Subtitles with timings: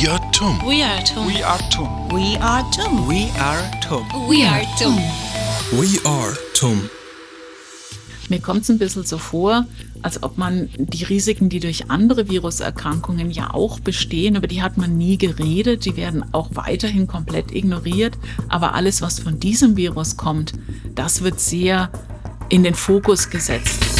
[0.00, 0.60] We are TUM.
[0.64, 1.26] We are TUM.
[1.26, 2.12] We are TUM.
[2.12, 3.08] We are TUM.
[3.08, 4.28] We are TUM.
[4.28, 4.96] We are TUM.
[5.72, 6.88] We are TUM.
[8.28, 9.66] Mir kommt es ein bisschen so vor,
[10.02, 14.76] als ob man die Risiken, die durch andere Viruserkrankungen ja auch bestehen, über die hat
[14.76, 18.16] man nie geredet, die werden auch weiterhin komplett ignoriert.
[18.48, 20.52] Aber alles, was von diesem Virus kommt,
[20.94, 21.90] das wird sehr
[22.50, 23.97] in den Fokus gesetzt.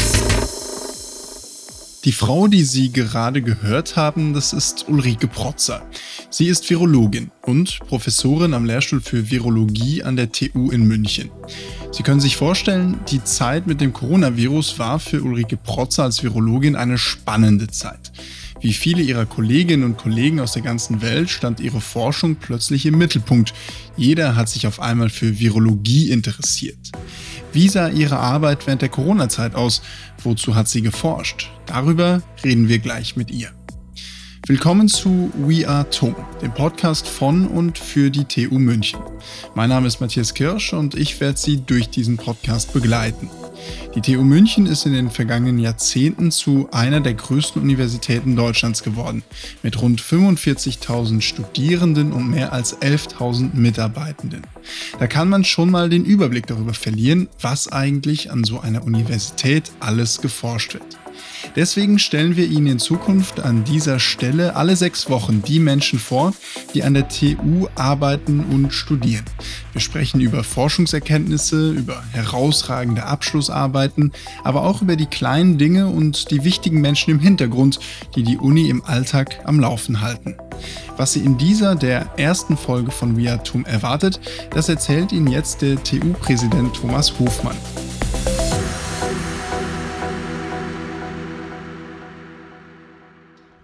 [2.05, 5.85] Die Frau, die Sie gerade gehört haben, das ist Ulrike Protzer.
[6.29, 11.29] Sie ist Virologin und Professorin am Lehrstuhl für Virologie an der TU in München.
[11.91, 16.77] Sie können sich vorstellen, die Zeit mit dem Coronavirus war für Ulrike Protzer als Virologin
[16.77, 18.13] eine spannende Zeit.
[18.61, 22.97] Wie viele ihrer Kolleginnen und Kollegen aus der ganzen Welt stand ihre Forschung plötzlich im
[22.97, 23.53] Mittelpunkt.
[23.97, 26.91] Jeder hat sich auf einmal für Virologie interessiert.
[27.51, 29.81] Wie sah ihre Arbeit während der Corona-Zeit aus?
[30.23, 31.49] Wozu hat sie geforscht?
[31.65, 33.49] Darüber reden wir gleich mit ihr.
[34.45, 38.99] Willkommen zu We Are TUM, dem Podcast von und für die TU München.
[39.55, 43.29] Mein Name ist Matthias Kirsch und ich werde Sie durch diesen Podcast begleiten.
[43.95, 49.23] Die TU München ist in den vergangenen Jahrzehnten zu einer der größten Universitäten Deutschlands geworden,
[49.63, 54.43] mit rund 45.000 Studierenden und mehr als 11.000 Mitarbeitenden.
[54.99, 59.71] Da kann man schon mal den Überblick darüber verlieren, was eigentlich an so einer Universität
[59.79, 60.97] alles geforscht wird.
[61.55, 66.33] Deswegen stellen wir Ihnen in Zukunft an dieser Stelle alle sechs Wochen die Menschen vor,
[66.73, 69.25] die an der TU arbeiten und studieren.
[69.73, 74.11] Wir sprechen über Forschungserkenntnisse, über herausragende Abschlussarbeiten,
[74.43, 77.79] aber auch über die kleinen Dinge und die wichtigen Menschen im Hintergrund,
[78.15, 80.35] die die Uni im Alltag am Laufen halten.
[80.97, 84.19] Was Sie in dieser, der ersten Folge von Viatum erwartet,
[84.51, 87.57] das erzählt Ihnen jetzt der TU-Präsident Thomas Hofmann.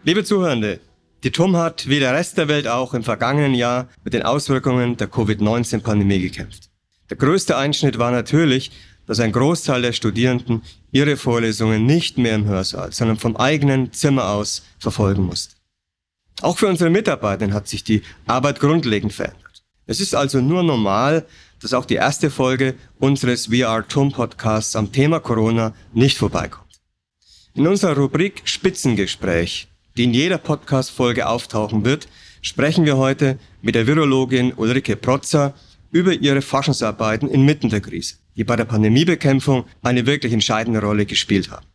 [0.07, 0.81] Liebe Zuhörende,
[1.23, 4.97] die TUM hat wie der Rest der Welt auch im vergangenen Jahr mit den Auswirkungen
[4.97, 6.69] der Covid-19-Pandemie gekämpft.
[7.09, 8.69] Der größte Einschnitt war natürlich,
[9.07, 10.61] dass ein Großteil der Studierenden
[10.91, 15.55] ihre Vorlesungen nicht mehr im Hörsaal, sondern vom eigenen Zimmer aus verfolgen musste.
[16.41, 19.63] Auch für unsere Mitarbeiter hat sich die Arbeit grundlegend verändert.
[19.87, 21.25] Es ist also nur normal,
[21.61, 26.79] dass auch die erste Folge unseres VR TUM Podcasts am Thema Corona nicht vorbeikommt.
[27.55, 29.67] In unserer Rubrik Spitzengespräch
[29.97, 32.07] die in jeder Podcast-Folge auftauchen wird,
[32.41, 35.53] sprechen wir heute mit der Virologin Ulrike Protzer
[35.91, 41.49] über ihre Forschungsarbeiten inmitten der Krise, die bei der Pandemiebekämpfung eine wirklich entscheidende Rolle gespielt
[41.49, 41.65] haben.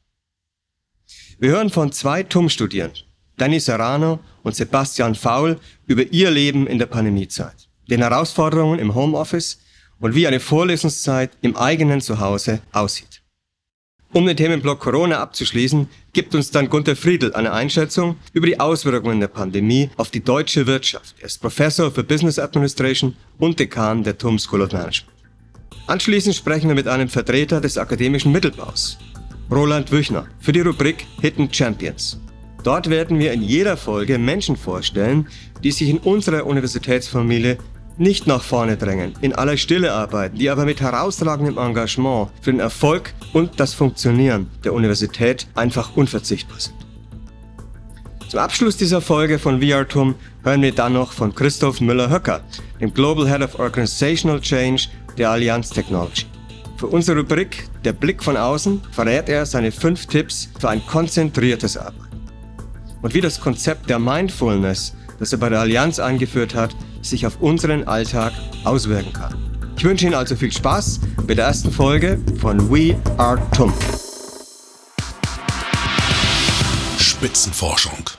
[1.38, 3.02] Wir hören von zwei TUM-Studierenden,
[3.38, 9.58] Danny Serrano und Sebastian Faul, über ihr Leben in der Pandemiezeit, den Herausforderungen im Homeoffice
[9.98, 13.09] und wie eine Vorlesungszeit im eigenen Zuhause aussieht.
[14.12, 19.20] Um den Themenblock Corona abzuschließen, gibt uns dann Gunter Friedl eine Einschätzung über die Auswirkungen
[19.20, 21.14] der Pandemie auf die deutsche Wirtschaft.
[21.20, 25.14] Er ist Professor für Business Administration und Dekan der TUM School of Management.
[25.86, 28.98] Anschließend sprechen wir mit einem Vertreter des akademischen Mittelbaus,
[29.48, 32.18] Roland Wüchner, für die Rubrik Hidden Champions.
[32.64, 35.28] Dort werden wir in jeder Folge Menschen vorstellen,
[35.62, 37.58] die sich in unserer Universitätsfamilie
[38.00, 42.60] nicht nach vorne drängen, in aller Stille arbeiten, die aber mit herausragendem Engagement für den
[42.60, 46.74] Erfolg und das Funktionieren der Universität einfach unverzichtbar sind.
[48.28, 52.40] Zum Abschluss dieser Folge von VRTUM hören wir dann noch von Christoph Müller-Höcker,
[52.80, 54.88] dem Global Head of Organizational Change
[55.18, 56.24] der Allianz Technology.
[56.78, 61.76] Für unsere Rubrik Der Blick von außen verrät er seine fünf Tipps für ein konzentriertes
[61.76, 62.06] Arbeiten.
[63.02, 67.40] Und wie das Konzept der Mindfulness, das er bei der Allianz eingeführt hat, sich auf
[67.40, 68.32] unseren Alltag
[68.64, 69.36] auswirken kann.
[69.76, 73.72] Ich wünsche Ihnen also viel Spaß mit der ersten Folge von We Are TUM.
[76.98, 78.10] Spitzenforschung.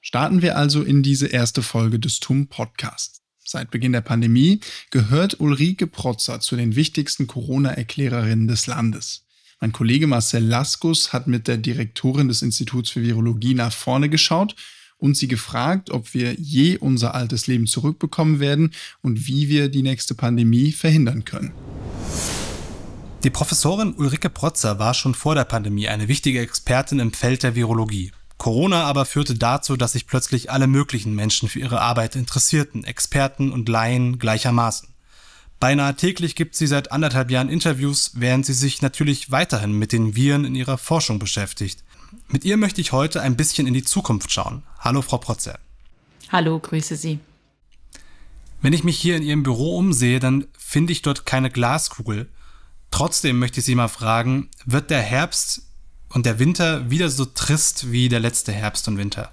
[0.00, 3.22] Starten wir also in diese erste Folge des TUM Podcasts.
[3.44, 9.26] Seit Beginn der Pandemie gehört Ulrike Protzer zu den wichtigsten Corona-Erklärerinnen des Landes.
[9.60, 14.56] Mein Kollege Marcel Laskus hat mit der Direktorin des Instituts für Virologie nach vorne geschaut
[15.02, 18.70] und sie gefragt, ob wir je unser altes Leben zurückbekommen werden
[19.02, 21.50] und wie wir die nächste Pandemie verhindern können.
[23.24, 27.56] Die Professorin Ulrike Protzer war schon vor der Pandemie eine wichtige Expertin im Feld der
[27.56, 28.12] Virologie.
[28.38, 33.50] Corona aber führte dazu, dass sich plötzlich alle möglichen Menschen für ihre Arbeit interessierten, Experten
[33.52, 34.88] und Laien gleichermaßen.
[35.58, 40.14] Beinahe täglich gibt sie seit anderthalb Jahren Interviews, während sie sich natürlich weiterhin mit den
[40.14, 41.82] Viren in ihrer Forschung beschäftigt.
[42.28, 44.62] Mit ihr möchte ich heute ein bisschen in die Zukunft schauen.
[44.78, 45.58] Hallo, Frau Protzer.
[46.30, 47.18] Hallo, grüße Sie.
[48.62, 52.28] Wenn ich mich hier in Ihrem Büro umsehe, dann finde ich dort keine Glaskugel.
[52.90, 55.62] Trotzdem möchte ich Sie mal fragen, wird der Herbst
[56.08, 59.32] und der Winter wieder so trist wie der letzte Herbst und Winter?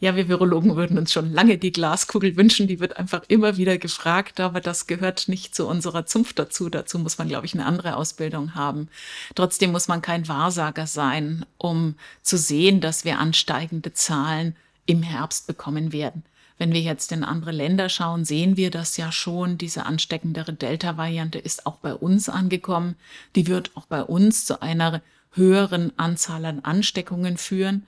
[0.00, 2.68] Ja, wir Virologen würden uns schon lange die Glaskugel wünschen.
[2.68, 6.68] Die wird einfach immer wieder gefragt, aber das gehört nicht zu unserer Zunft dazu.
[6.68, 8.88] Dazu muss man, glaube ich, eine andere Ausbildung haben.
[9.34, 14.54] Trotzdem muss man kein Wahrsager sein, um zu sehen, dass wir ansteigende Zahlen
[14.86, 16.22] im Herbst bekommen werden.
[16.58, 19.58] Wenn wir jetzt in andere Länder schauen, sehen wir das ja schon.
[19.58, 22.94] Diese ansteckendere Delta-Variante ist auch bei uns angekommen.
[23.34, 25.02] Die wird auch bei uns zu einer
[25.32, 27.84] höheren Anzahl an Ansteckungen führen.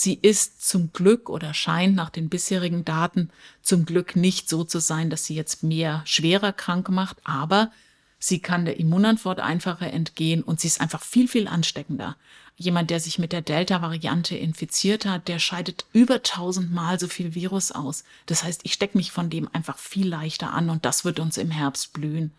[0.00, 3.30] Sie ist zum Glück oder scheint nach den bisherigen Daten
[3.62, 7.72] zum Glück nicht so zu sein, dass sie jetzt mehr schwerer krank macht, aber
[8.20, 12.14] sie kann der Immunantwort einfacher entgehen und sie ist einfach viel, viel ansteckender.
[12.56, 17.72] Jemand, der sich mit der Delta-Variante infiziert hat, der scheidet über tausendmal so viel Virus
[17.72, 18.04] aus.
[18.26, 21.36] Das heißt, ich stecke mich von dem einfach viel leichter an und das wird uns
[21.38, 22.30] im Herbst blühen.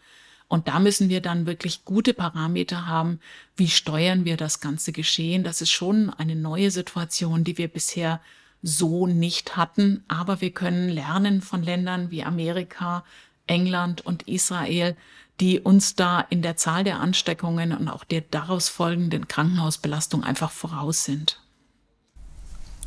[0.49, 3.19] Und da müssen wir dann wirklich gute Parameter haben.
[3.55, 5.43] Wie steuern wir das ganze Geschehen?
[5.43, 8.19] Das ist schon eine neue Situation, die wir bisher
[8.63, 10.03] so nicht hatten.
[10.07, 13.05] Aber wir können lernen von Ländern wie Amerika,
[13.45, 14.97] England und Israel,
[15.39, 20.51] die uns da in der Zahl der Ansteckungen und auch der daraus folgenden Krankenhausbelastung einfach
[20.51, 21.39] voraus sind.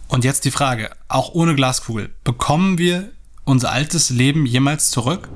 [0.08, 3.12] Und jetzt die Frage, auch ohne Glaskugel, bekommen wir
[3.44, 5.28] unser altes Leben jemals zurück?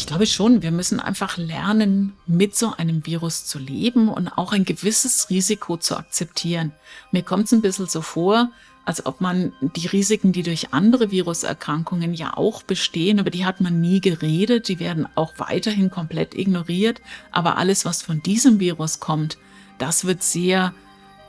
[0.00, 4.54] Ich glaube schon, wir müssen einfach lernen, mit so einem Virus zu leben und auch
[4.54, 6.72] ein gewisses Risiko zu akzeptieren.
[7.12, 8.48] Mir kommt es ein bisschen so vor,
[8.86, 13.60] als ob man die Risiken, die durch andere Viruserkrankungen ja auch bestehen, über die hat
[13.60, 17.02] man nie geredet, die werden auch weiterhin komplett ignoriert.
[17.30, 19.36] Aber alles, was von diesem Virus kommt,
[19.76, 20.72] das wird sehr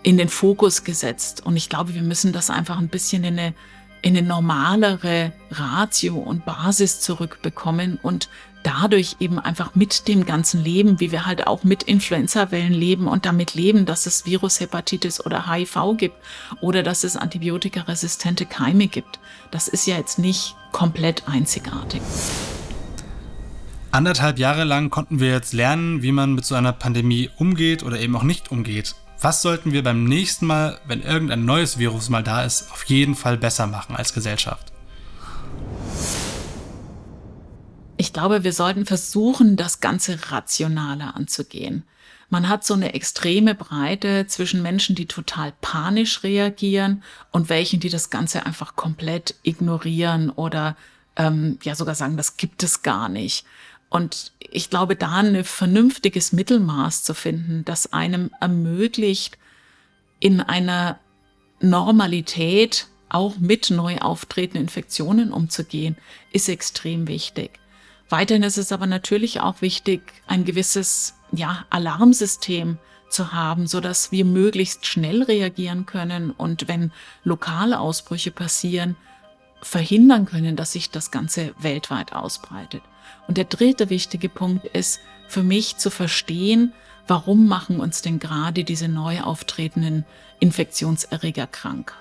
[0.02, 1.46] in den Fokus gesetzt.
[1.46, 3.54] Und ich glaube, wir müssen das einfach ein bisschen in eine,
[4.02, 8.30] in eine normalere Ratio und Basis zurückbekommen und
[8.64, 13.26] dadurch eben einfach mit dem ganzen Leben, wie wir halt auch mit Influenza-Wellen leben und
[13.26, 16.16] damit leben, dass es Virushepatitis oder HIV gibt
[16.62, 19.20] oder dass es antibiotikaresistente Keime gibt.
[19.52, 22.02] Das ist ja jetzt nicht komplett einzigartig.
[23.92, 28.00] Anderthalb Jahre lang konnten wir jetzt lernen, wie man mit so einer Pandemie umgeht oder
[28.00, 28.96] eben auch nicht umgeht.
[29.20, 33.16] Was sollten wir beim nächsten Mal, wenn irgendein neues Virus mal da ist, auf jeden
[33.16, 34.72] Fall besser machen als Gesellschaft?
[38.02, 41.84] Ich glaube, wir sollten versuchen, das Ganze rationaler anzugehen.
[42.32, 47.90] Man hat so eine extreme Breite zwischen Menschen, die total panisch reagieren und welchen, die
[47.90, 50.76] das Ganze einfach komplett ignorieren oder
[51.16, 53.46] ähm, ja sogar sagen, das gibt es gar nicht.
[53.92, 59.38] Und ich glaube, da ein vernünftiges Mittelmaß zu finden, das einem ermöglicht,
[60.20, 61.00] in einer
[61.60, 65.98] Normalität auch mit neu auftretenden Infektionen umzugehen,
[66.32, 67.61] ist extrem wichtig.
[68.12, 72.78] Weiterhin ist es aber natürlich auch wichtig, ein gewisses ja, Alarmsystem
[73.10, 76.92] zu haben, so dass wir möglichst schnell reagieren können und wenn
[77.24, 78.98] lokale Ausbrüche passieren,
[79.62, 82.82] verhindern können, dass sich das Ganze weltweit ausbreitet.
[83.30, 85.00] Und der dritte wichtige Punkt ist
[85.30, 86.74] für mich zu verstehen,
[87.08, 90.04] warum machen uns denn gerade diese neu auftretenden
[90.42, 91.94] Infektionserreger krank?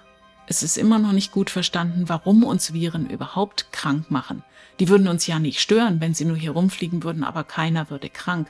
[0.49, 4.43] Es ist immer noch nicht gut verstanden, warum uns Viren überhaupt krank machen.
[4.81, 8.09] Die würden uns ja nicht stören, wenn sie nur hier rumfliegen würden, aber keiner würde
[8.09, 8.49] krank.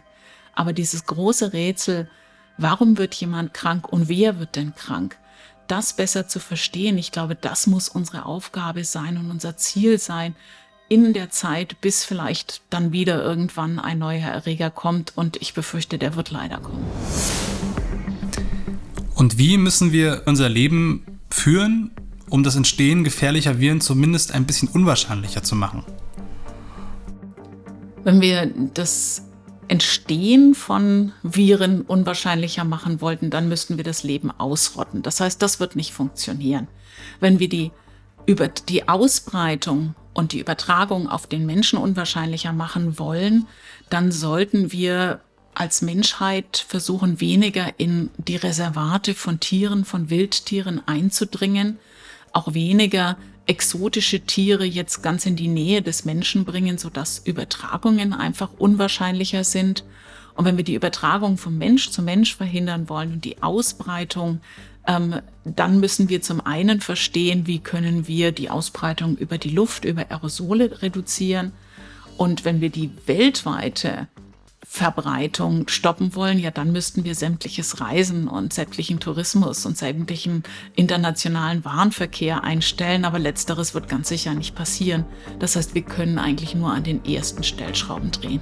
[0.55, 2.09] Aber dieses große Rätsel,
[2.57, 5.19] warum wird jemand krank und wer wird denn krank?
[5.67, 10.37] Das besser zu verstehen, ich glaube, das muss unsere Aufgabe sein und unser Ziel sein,
[10.89, 15.13] in der Zeit, bis vielleicht dann wieder irgendwann ein neuer Erreger kommt.
[15.17, 16.85] Und ich befürchte, der wird leider kommen.
[19.15, 21.93] Und wie müssen wir unser Leben führen,
[22.29, 25.85] um das Entstehen gefährlicher Viren zumindest ein bisschen unwahrscheinlicher zu machen?
[28.03, 29.27] Wenn wir das
[29.69, 35.03] Entstehen von Viren unwahrscheinlicher machen wollten, dann müssten wir das Leben ausrotten.
[35.03, 36.67] Das heißt, das wird nicht funktionieren.
[37.21, 37.71] Wenn wir die
[38.27, 43.47] über die Ausbreitung und die Übertragung auf den Menschen unwahrscheinlicher machen wollen,
[43.91, 45.21] dann sollten wir
[45.55, 51.79] als Menschheit versuchen, weniger in die Reservate von Tieren, von Wildtieren einzudringen,
[52.33, 53.17] auch weniger
[53.51, 59.85] exotische Tiere jetzt ganz in die Nähe des Menschen bringen, sodass Übertragungen einfach unwahrscheinlicher sind.
[60.37, 64.41] Und wenn wir die Übertragung vom Mensch zu Mensch verhindern wollen und die Ausbreitung,
[64.87, 69.85] ähm, dann müssen wir zum einen verstehen, wie können wir die Ausbreitung über die Luft,
[69.85, 71.51] über Aerosole reduzieren.
[72.17, 74.07] Und wenn wir die weltweite
[74.73, 80.45] Verbreitung stoppen wollen, ja, dann müssten wir sämtliches Reisen und sämtlichen Tourismus und sämtlichen
[80.77, 83.05] internationalen Warenverkehr einstellen.
[83.05, 85.05] Aber letzteres wird ganz sicher nicht passieren.
[85.41, 88.41] Das heißt, wir können eigentlich nur an den ersten Stellschrauben drehen.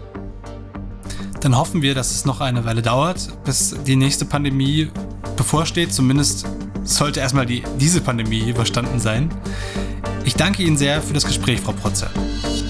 [1.41, 4.91] Dann hoffen wir, dass es noch eine Weile dauert, bis die nächste Pandemie
[5.35, 5.95] bevorsteht.
[5.95, 6.47] Zumindest
[6.85, 9.31] sollte erstmal die, diese Pandemie überstanden sein.
[10.27, 12.11] Ich danke Ihnen sehr für das Gespräch, Frau Protzer.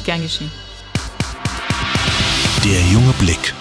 [0.05, 0.49] Gern geschehen.
[2.65, 3.55] Der junge Blick.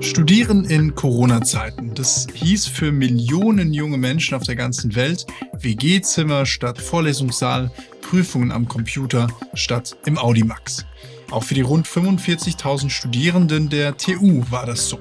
[0.00, 1.94] Studieren in Corona-Zeiten.
[1.94, 5.24] Das hieß für Millionen junge Menschen auf der ganzen Welt
[5.58, 7.70] WG-Zimmer statt Vorlesungssaal,
[8.02, 10.84] Prüfungen am Computer statt im Audimax.
[11.30, 14.98] Auch für die rund 45.000 Studierenden der TU war das so.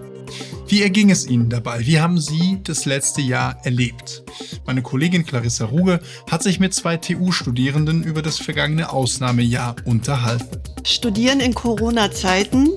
[0.69, 1.86] Wie erging es Ihnen dabei?
[1.86, 4.24] Wie haben Sie das letzte Jahr erlebt?
[4.65, 10.62] Meine Kollegin Clarissa Ruge hat sich mit zwei TU-Studierenden über das vergangene Ausnahmejahr unterhalten.
[10.83, 12.71] Studieren in Corona-Zeiten.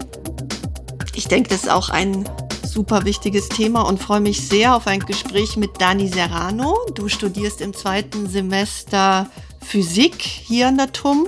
[1.16, 2.28] Ich denke, das ist auch ein
[2.64, 6.76] super wichtiges Thema und freue mich sehr auf ein Gespräch mit Dani Serrano.
[6.94, 9.28] Du studierst im zweiten Semester
[9.62, 11.26] Physik hier an der TUM.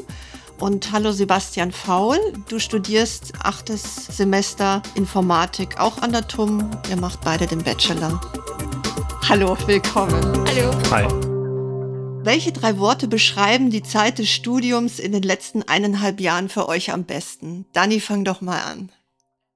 [0.63, 6.71] Und hallo Sebastian Faul, du studierst achtes Semester Informatik auch an der TUM.
[6.89, 8.21] Ihr macht beide den Bachelor.
[9.29, 10.23] Hallo, willkommen.
[10.47, 10.71] Hallo.
[10.93, 12.25] Hi.
[12.25, 16.93] Welche drei Worte beschreiben die Zeit des Studiums in den letzten eineinhalb Jahren für euch
[16.93, 17.67] am besten?
[17.73, 18.93] Dani, fang doch mal an.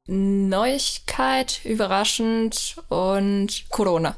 [0.08, 4.16] Neuigkeit, überraschend und Corona.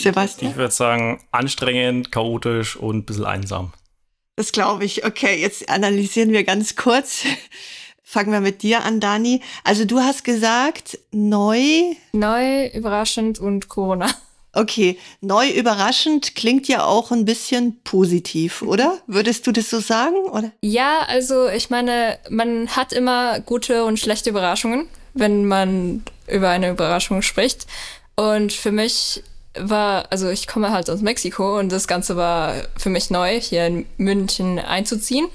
[0.00, 0.50] Sebastian?
[0.50, 3.72] Ich würde sagen, anstrengend, chaotisch und ein bisschen einsam.
[4.36, 5.04] Das glaube ich.
[5.04, 7.24] Okay, jetzt analysieren wir ganz kurz.
[8.02, 9.40] Fangen wir mit dir an, Dani.
[9.64, 11.94] Also du hast gesagt, neu.
[12.12, 14.08] Neu, überraschend und Corona.
[14.52, 18.98] Okay, neu überraschend klingt ja auch ein bisschen positiv, oder?
[19.06, 20.50] Würdest du das so sagen, oder?
[20.62, 26.70] Ja, also ich meine, man hat immer gute und schlechte Überraschungen, wenn man über eine
[26.70, 27.66] Überraschung spricht.
[28.14, 29.22] Und für mich
[29.58, 33.66] war, also ich komme halt aus Mexiko und das Ganze war für mich neu, hier
[33.66, 35.28] in München einzuziehen.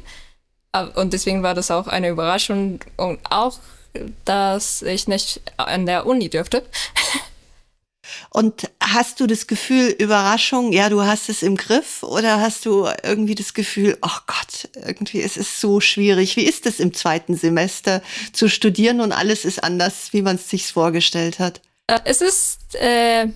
[0.95, 3.59] Und deswegen war das auch eine Überraschung und auch,
[4.23, 6.63] dass ich nicht an der Uni dürfte.
[8.33, 12.87] Und hast du das Gefühl, Überraschung, ja, du hast es im Griff oder hast du
[13.03, 16.37] irgendwie das Gefühl, oh Gott, irgendwie es ist so schwierig.
[16.37, 18.01] Wie ist es im zweiten Semester
[18.31, 21.61] zu studieren und alles ist anders, wie man es sich vorgestellt hat?
[22.05, 23.27] Es ist äh,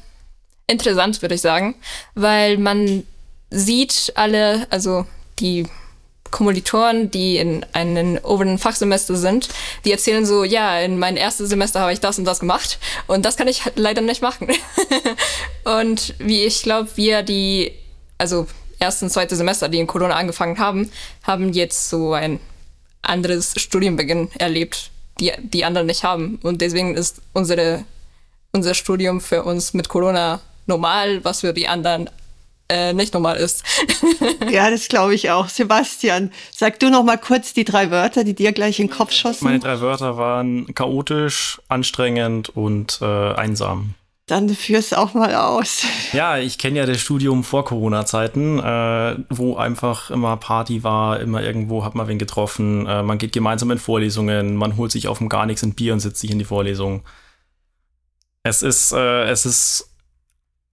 [0.68, 1.76] interessant, würde ich sagen,
[2.14, 3.04] weil man
[3.50, 5.06] sieht alle, also
[5.40, 5.68] die
[6.32, 9.48] Kommilitonen, die in einem oberen Fachsemester sind,
[9.86, 13.24] die erzählen so, ja, in meinem ersten Semester habe ich das und das gemacht und
[13.24, 14.50] das kann ich leider nicht machen.
[15.64, 17.72] und wie ich glaube, wir die,
[18.18, 18.48] also
[18.80, 20.92] ersten, zweite Semester, die in Corona angefangen haben,
[21.24, 22.40] haben jetzt so ein
[23.02, 26.40] anderes Studienbeginn erlebt, die die anderen nicht haben.
[26.44, 27.86] Und deswegen ist unsere,
[28.52, 32.10] unser Studium für uns mit Corona normal, was für die anderen
[32.70, 33.64] äh, nicht normal ist.
[34.52, 35.50] ja, das glaube ich auch.
[35.50, 39.12] Sebastian, sag du noch mal kurz die drei Wörter, die dir gleich in den Kopf
[39.12, 39.46] schossen.
[39.46, 43.94] Meine drei Wörter waren chaotisch, anstrengend und äh, einsam.
[44.28, 45.84] Dann führ's auch mal aus.
[46.12, 51.44] Ja, ich kenne ja das Studium vor Corona-Zeiten, äh, wo einfach immer Party war, immer
[51.44, 55.20] irgendwo hat man wen getroffen, äh, man geht gemeinsam in Vorlesungen, man holt sich auf
[55.20, 57.04] dem gar nichts ein Bier und setzt sich in die Vorlesung.
[58.42, 59.92] Es ist, äh, es ist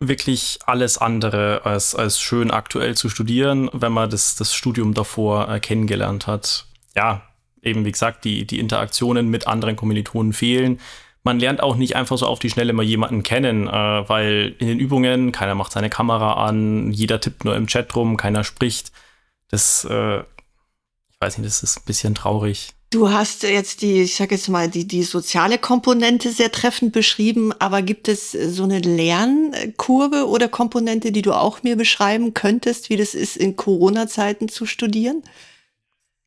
[0.08, 5.48] wirklich alles andere als, als schön aktuell zu studieren, wenn man das, das Studium davor
[5.48, 6.66] äh, kennengelernt hat.
[6.96, 7.22] Ja,
[7.62, 10.80] eben wie gesagt, die, die Interaktionen mit anderen Kommilitonen fehlen.
[11.24, 14.66] Man lernt auch nicht einfach so auf die Schnelle mal jemanden kennen, äh, weil in
[14.66, 18.90] den Übungen keiner macht seine Kamera an, jeder tippt nur im Chat rum, keiner spricht.
[19.48, 22.74] Das, äh, ich weiß nicht, das ist ein bisschen traurig.
[22.92, 27.50] Du hast jetzt die, ich sag jetzt mal, die, die soziale Komponente sehr treffend beschrieben,
[27.58, 32.98] aber gibt es so eine Lernkurve oder Komponente, die du auch mir beschreiben könntest, wie
[32.98, 35.22] das ist, in Corona-Zeiten zu studieren?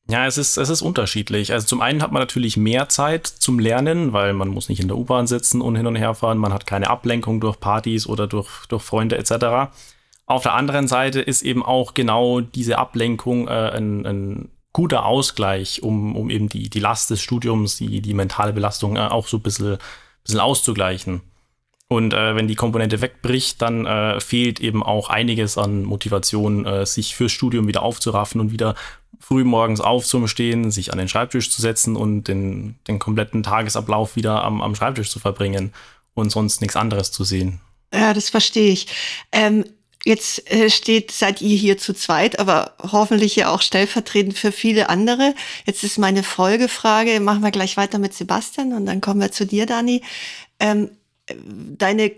[0.09, 1.53] Ja, es ist, es ist unterschiedlich.
[1.53, 4.87] Also zum einen hat man natürlich mehr Zeit zum Lernen, weil man muss nicht in
[4.87, 8.25] der U-Bahn sitzen und hin und her fahren, man hat keine Ablenkung durch Partys oder
[8.25, 9.71] durch, durch Freunde etc.
[10.25, 15.83] Auf der anderen Seite ist eben auch genau diese Ablenkung äh, ein, ein guter Ausgleich,
[15.83, 19.37] um, um eben die, die Last des Studiums, die, die mentale Belastung äh, auch so
[19.37, 19.77] ein bisschen,
[20.25, 21.21] bisschen auszugleichen.
[21.87, 26.85] Und äh, wenn die Komponente wegbricht, dann äh, fehlt eben auch einiges an Motivation, äh,
[26.85, 28.75] sich fürs Studium wieder aufzuraffen und wieder
[29.17, 34.43] früh morgens aufzustehen, sich an den Schreibtisch zu setzen und den, den kompletten Tagesablauf wieder
[34.43, 35.71] am, am Schreibtisch zu verbringen
[36.15, 37.61] und sonst nichts anderes zu sehen.
[37.93, 38.87] Ja, das verstehe ich.
[39.31, 39.63] Ähm,
[40.03, 44.89] Jetzt äh, steht, seid ihr hier zu zweit, aber hoffentlich ja auch stellvertretend für viele
[44.89, 45.33] andere.
[45.65, 49.45] Jetzt ist meine Folgefrage, machen wir gleich weiter mit Sebastian und dann kommen wir zu
[49.45, 50.01] dir, Dani.
[50.59, 50.91] Ähm,
[51.77, 52.11] deine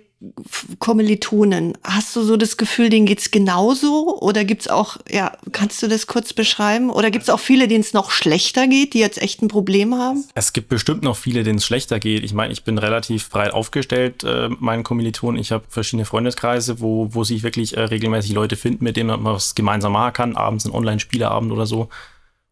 [0.79, 4.19] Kommilitonen, hast du so das Gefühl, denen geht's genauso?
[4.19, 6.89] Oder gibt's auch, ja, kannst du das kurz beschreiben?
[6.89, 10.25] Oder gibt's auch viele, denen es noch schlechter geht, die jetzt echt ein Problem haben?
[10.33, 12.24] Es gibt bestimmt noch viele, denen es schlechter geht.
[12.24, 15.39] Ich meine, ich bin relativ breit aufgestellt, äh, meinen Kommilitonen.
[15.39, 19.36] Ich habe verschiedene Freundeskreise, wo, wo sich wirklich äh, regelmäßig Leute finden, mit denen man
[19.36, 21.89] was gemeinsam machen kann, abends ein Online-Spieleabend oder so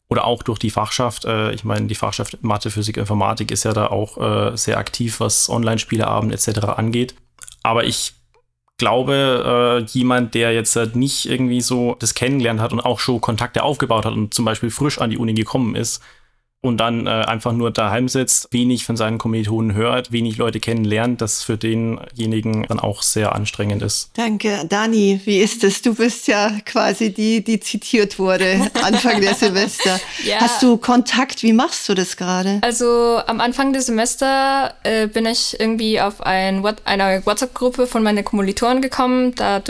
[0.08, 1.26] oder auch durch die Fachschaft.
[1.26, 5.20] Äh, ich meine, die Fachschaft Mathe, Physik, Informatik ist ja da auch äh, sehr aktiv,
[5.20, 6.60] was Online-Spieleabend etc.
[6.66, 7.16] angeht.
[7.66, 8.14] Aber ich
[8.78, 13.22] glaube, äh, jemand, der jetzt halt nicht irgendwie so das kennengelernt hat und auch schon
[13.22, 16.04] Kontakte aufgebaut hat und zum Beispiel frisch an die Uni gekommen ist,
[16.66, 21.22] und dann äh, einfach nur daheim sitzt, wenig von seinen Kommilitonen hört, wenig Leute kennenlernt,
[21.22, 24.10] das für denjenigen dann auch sehr anstrengend ist.
[24.16, 24.66] Danke.
[24.68, 25.82] Dani, wie ist es?
[25.82, 30.00] Du bist ja quasi die, die zitiert wurde Anfang der Semester.
[30.24, 30.38] Ja.
[30.40, 31.44] Hast du Kontakt?
[31.44, 32.60] Wie machst du das gerade?
[32.62, 38.24] Also am Anfang des Semesters äh, bin ich irgendwie auf ein, eine WhatsApp-Gruppe von meinen
[38.24, 39.36] Kommilitonen gekommen.
[39.36, 39.62] Da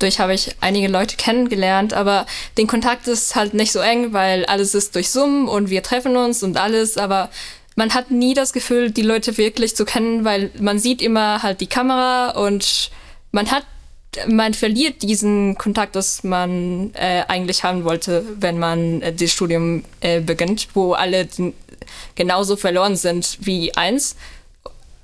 [0.00, 2.26] Dadurch habe ich einige Leute kennengelernt, aber
[2.56, 6.16] den Kontakt ist halt nicht so eng, weil alles ist durch Zoom und wir treffen
[6.16, 7.28] uns und alles, aber
[7.76, 11.60] man hat nie das Gefühl, die Leute wirklich zu kennen, weil man sieht immer halt
[11.60, 12.90] die Kamera und
[13.30, 13.64] man hat,
[14.26, 19.84] man verliert diesen Kontakt, das man äh, eigentlich haben wollte, wenn man äh, das Studium
[20.00, 21.28] äh, beginnt, wo alle
[22.14, 24.16] genauso verloren sind wie eins,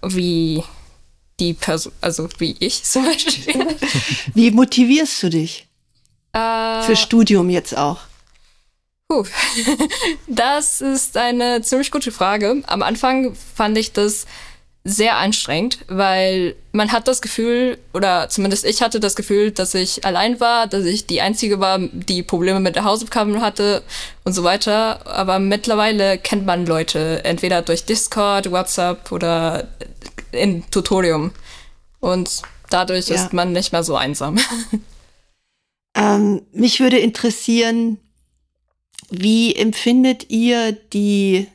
[0.02, 0.64] wie
[1.40, 3.76] die Person, also wie ich zum Beispiel.
[4.34, 5.66] Wie motivierst du dich?
[6.32, 8.00] Äh, Für Studium jetzt auch.
[9.08, 9.24] Puh.
[10.26, 12.62] Das ist eine ziemlich gute Frage.
[12.66, 14.26] Am Anfang fand ich das
[14.88, 20.04] sehr anstrengend, weil man hat das Gefühl, oder zumindest ich hatte das Gefühl, dass ich
[20.04, 23.82] allein war, dass ich die Einzige war, die Probleme mit der Hausaufgaben hatte
[24.24, 25.04] und so weiter.
[25.06, 29.66] Aber mittlerweile kennt man Leute, entweder durch Discord, WhatsApp oder
[30.32, 31.32] in Tutorium.
[32.00, 33.16] Und dadurch ja.
[33.16, 34.38] ist man nicht mehr so einsam.
[35.96, 37.98] Ähm, mich würde interessieren,
[39.08, 41.46] wie empfindet ihr die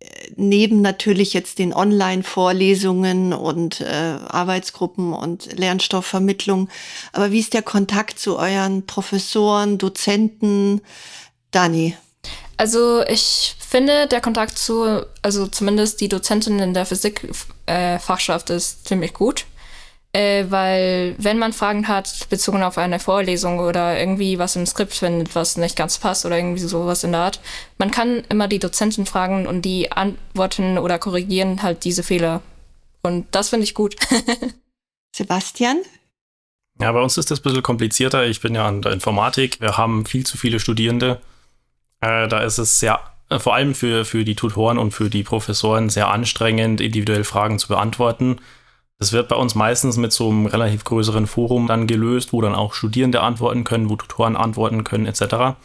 [0.00, 0.06] äh,
[0.36, 6.70] neben natürlich jetzt den Online-Vorlesungen und äh, Arbeitsgruppen und Lernstoffvermittlung,
[7.12, 10.80] aber wie ist der Kontakt zu euren Professoren, Dozenten?
[11.50, 11.94] Dani.
[12.56, 18.86] Also ich finde, der Kontakt zu, also zumindest die Dozentin in der Physik-Fachschaft äh, ist
[18.86, 19.46] ziemlich gut.
[20.12, 24.94] Äh, weil wenn man Fragen hat, bezogen auf eine Vorlesung oder irgendwie was im Skript
[24.94, 27.40] findet, was nicht ganz passt oder irgendwie sowas in der Art,
[27.78, 32.42] man kann immer die Dozentin fragen und die antworten oder korrigieren halt diese Fehler.
[33.02, 33.96] Und das finde ich gut.
[35.16, 35.78] Sebastian?
[36.80, 38.24] Ja, bei uns ist das ein bisschen komplizierter.
[38.24, 39.60] Ich bin ja an der Informatik.
[39.60, 41.20] Wir haben viel zu viele Studierende.
[42.04, 45.22] Äh, da ist es sehr, äh, vor allem für, für die Tutoren und für die
[45.22, 48.36] Professoren sehr anstrengend, individuell Fragen zu beantworten.
[48.98, 52.54] Das wird bei uns meistens mit so einem relativ größeren Forum dann gelöst, wo dann
[52.54, 55.56] auch Studierende antworten können, wo Tutoren antworten können, etc.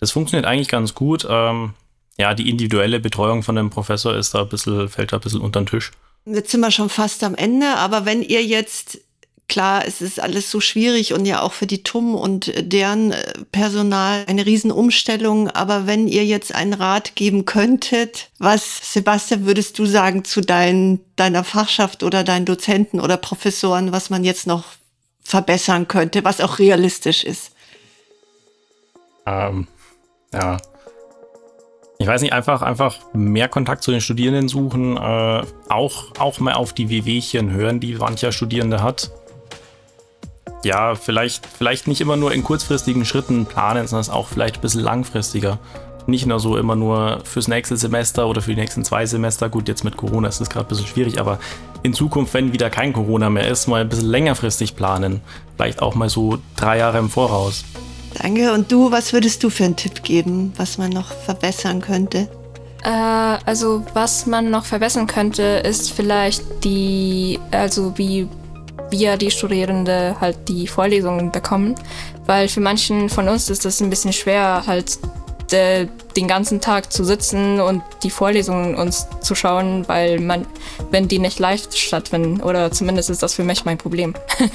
[0.00, 1.26] Das funktioniert eigentlich ganz gut.
[1.28, 1.74] Ähm,
[2.16, 5.40] ja, die individuelle Betreuung von dem Professor ist da ein bisschen, fällt da ein bisschen
[5.40, 5.90] unter den Tisch.
[6.24, 9.00] Jetzt sind wir schon fast am Ende, aber wenn ihr jetzt
[9.48, 13.32] Klar, es ist alles so schwierig und ja auch für die TUM und deren äh,
[13.50, 15.48] Personal eine Riesenumstellung.
[15.48, 21.00] Aber wenn ihr jetzt einen Rat geben könntet, was, Sebastian, würdest du sagen zu dein,
[21.16, 24.64] deiner Fachschaft oder deinen Dozenten oder Professoren, was man jetzt noch
[25.22, 27.52] verbessern könnte, was auch realistisch ist?
[29.24, 29.66] Ähm,
[30.34, 30.58] ja.
[31.98, 36.52] Ich weiß nicht, einfach, einfach mehr Kontakt zu den Studierenden suchen, äh, auch, auch mal
[36.52, 39.10] auf die WWchen hören, die mancher Studierende hat
[40.64, 44.82] ja, vielleicht, vielleicht nicht immer nur in kurzfristigen Schritten planen, sondern auch vielleicht ein bisschen
[44.82, 45.58] langfristiger.
[46.06, 49.48] Nicht nur so immer nur fürs nächste Semester oder für die nächsten zwei Semester.
[49.50, 51.38] Gut, jetzt mit Corona ist das gerade ein bisschen schwierig, aber
[51.82, 55.20] in Zukunft, wenn wieder kein Corona mehr ist, mal ein bisschen längerfristig planen.
[55.56, 57.64] Vielleicht auch mal so drei Jahre im Voraus.
[58.20, 58.52] Danke.
[58.52, 62.28] Und du, was würdest du für einen Tipp geben, was man noch verbessern könnte?
[62.82, 68.28] Äh, also was man noch verbessern könnte, ist vielleicht die, also wie
[68.90, 71.74] wir, die Studierende, halt die Vorlesungen bekommen.
[72.26, 74.98] Weil für manchen von uns ist das ein bisschen schwer, halt
[75.50, 80.46] de, den ganzen Tag zu sitzen und die Vorlesungen uns zu schauen, weil man,
[80.90, 84.14] wenn die nicht live stattfinden, oder zumindest ist das für mich mein Problem.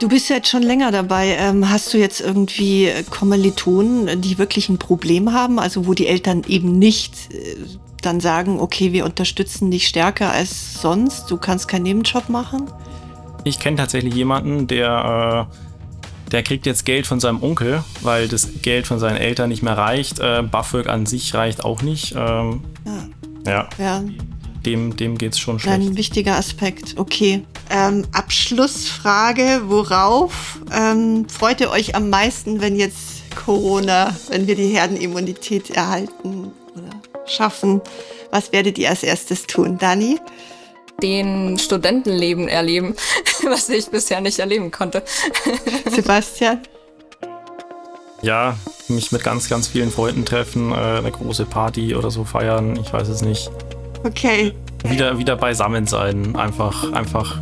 [0.00, 1.36] Du bist ja jetzt schon länger dabei.
[1.40, 6.44] Ähm, hast du jetzt irgendwie Kommilitonen, die wirklich ein Problem haben, also wo die Eltern
[6.46, 7.56] eben nicht äh,
[8.00, 12.70] dann sagen, okay, wir unterstützen dich stärker als sonst, du kannst keinen Nebenjob machen?
[13.48, 18.48] Ich kenne tatsächlich jemanden, der, äh, der kriegt jetzt Geld von seinem Onkel, weil das
[18.62, 20.20] Geld von seinen Eltern nicht mehr reicht.
[20.20, 22.14] Äh, BAföG an sich reicht auch nicht.
[22.16, 22.98] Ähm, ja.
[23.46, 23.68] ja.
[23.78, 24.04] ja.
[24.66, 25.80] dem, dem geht es schon schlecht.
[25.80, 27.42] Ein wichtiger Aspekt, okay.
[27.70, 34.68] Ähm, Abschlussfrage, worauf ähm, freut ihr euch am meisten, wenn jetzt Corona, wenn wir die
[34.68, 36.90] Herdenimmunität erhalten oder
[37.26, 37.80] schaffen?
[38.30, 40.18] Was werdet ihr als erstes tun, Dani?
[41.02, 42.94] Den Studentenleben erleben,
[43.44, 45.02] was ich bisher nicht erleben konnte.
[45.90, 46.60] Sebastian?
[48.20, 48.56] Ja,
[48.88, 52.92] mich mit ganz, ganz vielen Freunden treffen, äh, eine große Party oder so feiern, ich
[52.92, 53.50] weiß es nicht.
[54.04, 54.54] Okay.
[54.84, 57.38] Wieder, wieder beisammen sein, einfach, einfach,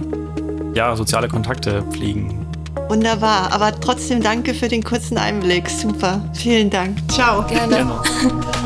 [0.74, 2.46] ja, soziale Kontakte pflegen.
[2.88, 5.68] Wunderbar, aber trotzdem danke für den kurzen Einblick.
[5.68, 6.96] Super, vielen Dank.
[7.10, 7.44] Ciao.
[7.46, 7.76] Gerne.
[7.76, 8.65] Gerne.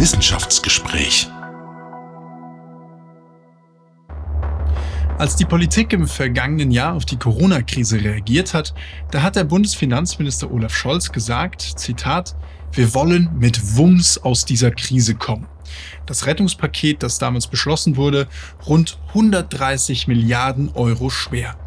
[0.00, 1.28] Wissenschaftsgespräch.
[5.18, 8.72] Als die Politik im vergangenen Jahr auf die Corona-Krise reagiert hat,
[9.10, 12.34] da hat der Bundesfinanzminister Olaf Scholz gesagt, Zitat,
[12.72, 15.46] wir wollen mit Wumms aus dieser Krise kommen.
[16.06, 18.26] Das Rettungspaket, das damals beschlossen wurde,
[18.66, 21.58] rund 130 Milliarden Euro schwer.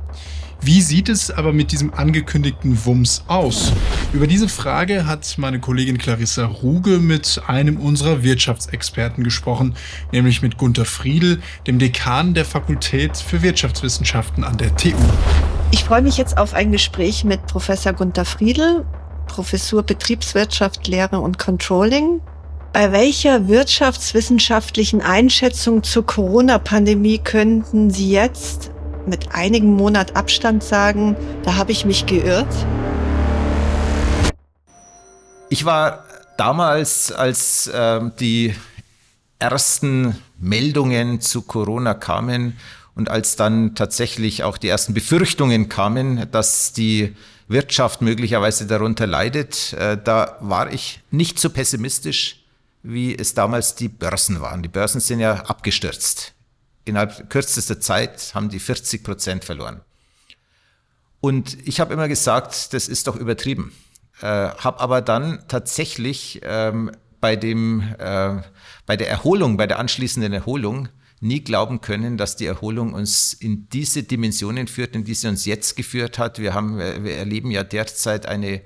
[0.65, 3.73] Wie sieht es aber mit diesem angekündigten Wumms aus?
[4.13, 9.75] Über diese Frage hat meine Kollegin Clarissa Ruge mit einem unserer Wirtschaftsexperten gesprochen,
[10.13, 14.93] nämlich mit Gunther Friedl, dem Dekan der Fakultät für Wirtschaftswissenschaften an der TU.
[15.71, 18.85] Ich freue mich jetzt auf ein Gespräch mit Professor Gunther Friedl,
[19.27, 22.21] Professur Betriebswirtschaft, Lehre und Controlling.
[22.71, 28.71] Bei welcher wirtschaftswissenschaftlichen Einschätzung zur Corona-Pandemie könnten Sie jetzt
[29.07, 32.53] mit einigen Monat Abstand sagen, da habe ich mich geirrt?
[35.49, 36.05] Ich war
[36.37, 38.55] damals, als äh, die
[39.39, 42.57] ersten Meldungen zu Corona kamen
[42.95, 47.15] und als dann tatsächlich auch die ersten Befürchtungen kamen, dass die
[47.47, 52.43] Wirtschaft möglicherweise darunter leidet, äh, da war ich nicht so pessimistisch,
[52.81, 54.63] wie es damals die Börsen waren.
[54.63, 56.32] Die Börsen sind ja abgestürzt
[56.85, 59.81] innerhalb kürzester Zeit haben die 40 Prozent verloren.
[61.21, 63.71] Und ich habe immer gesagt, das ist doch übertrieben.
[64.21, 66.91] Äh, habe aber dann tatsächlich ähm,
[67.21, 68.41] bei, dem, äh,
[68.85, 70.89] bei der Erholung, bei der anschließenden Erholung,
[71.21, 75.45] nie glauben können, dass die Erholung uns in diese Dimensionen führt, in die sie uns
[75.45, 76.39] jetzt geführt hat.
[76.39, 78.61] Wir, haben, wir erleben ja derzeit eine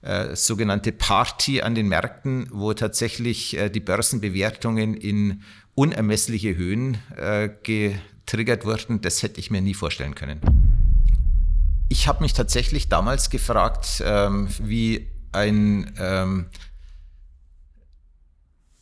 [0.00, 5.42] äh, sogenannte Party an den Märkten, wo tatsächlich äh, die Börsenbewertungen in
[5.78, 10.40] unermessliche Höhen äh, getriggert wurden, das hätte ich mir nie vorstellen können.
[11.88, 16.46] Ich habe mich tatsächlich damals gefragt, ähm, wie ein ähm,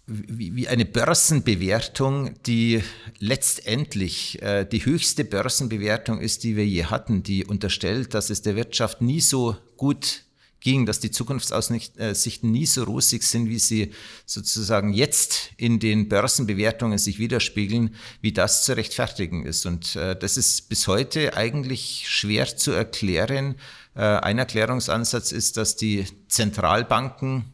[0.09, 2.83] wie, eine Börsenbewertung, die
[3.19, 8.55] letztendlich äh, die höchste Börsenbewertung ist, die wir je hatten, die unterstellt, dass es der
[8.55, 10.26] Wirtschaft nie so gut
[10.67, 13.93] ging, dass die Zukunftsaussichten nie so rosig sind, wie sie
[14.27, 19.65] sozusagen jetzt in den Börsenbewertungen sich widerspiegeln, wie das zu rechtfertigen ist.
[19.65, 23.55] Und äh, das ist bis heute eigentlich schwer zu erklären.
[23.95, 27.45] Äh, ein Erklärungsansatz ist, dass die Zentralbanken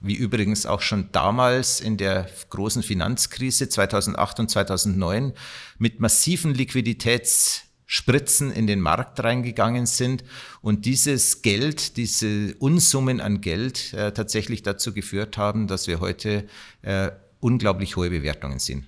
[0.00, 5.34] wie übrigens auch schon damals in der großen Finanzkrise 2008 und 2009
[5.78, 10.24] mit massiven Liquiditäts Spritzen in den Markt reingegangen sind
[10.62, 16.46] und dieses Geld, diese Unsummen an Geld äh, tatsächlich dazu geführt haben, dass wir heute
[16.80, 18.86] äh, unglaublich hohe Bewertungen sehen.